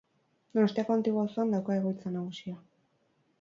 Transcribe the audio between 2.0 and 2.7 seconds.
nagusia.